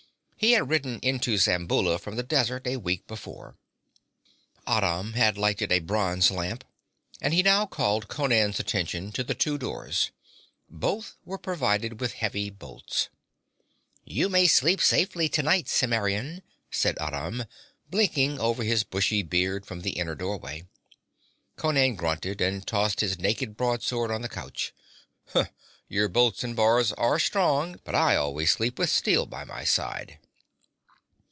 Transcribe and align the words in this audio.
He 0.43 0.53
had 0.53 0.69
ridden 0.71 0.99
into 1.03 1.37
Zamboula 1.37 1.99
from 1.99 2.15
the 2.15 2.23
desert 2.23 2.65
a 2.65 2.77
week 2.77 3.05
before. 3.05 3.57
Aram 4.65 5.13
had 5.13 5.37
lighted 5.37 5.71
a 5.71 5.77
bronze 5.77 6.31
lamp, 6.31 6.63
and 7.21 7.31
he 7.31 7.43
now 7.43 7.67
called 7.67 8.07
Conan's 8.07 8.59
attention 8.59 9.11
to 9.11 9.23
the 9.23 9.35
two 9.35 9.59
doors. 9.59 10.09
Both 10.67 11.15
were 11.25 11.37
provided 11.37 11.99
with 12.01 12.13
heavy 12.13 12.49
bolts. 12.49 13.09
'You 14.03 14.29
may 14.29 14.47
sleep 14.47 14.81
safely 14.81 15.29
tonight, 15.29 15.67
Cimmerian,' 15.69 16.41
said 16.71 16.97
Aram, 16.99 17.45
blinking 17.91 18.39
over 18.39 18.63
his 18.63 18.83
bushy 18.83 19.21
beard 19.21 19.67
from 19.67 19.81
the 19.81 19.91
inner 19.91 20.15
doorway. 20.15 20.65
Conan 21.55 21.95
grunted 21.95 22.41
and 22.41 22.65
tossed 22.65 23.01
his 23.01 23.19
naked 23.19 23.55
broadsword 23.55 24.09
on 24.09 24.23
the 24.23 24.27
couch. 24.27 24.73
'Your 25.87 26.07
bolts 26.07 26.43
and 26.43 26.55
bars 26.55 26.91
are 26.93 27.19
strong; 27.19 27.79
but 27.83 27.93
I 27.93 28.15
always 28.15 28.49
sleep 28.49 28.79
with 28.79 28.89
steel 28.89 29.27
by 29.27 29.43
my 29.43 29.63
side.' 29.63 30.17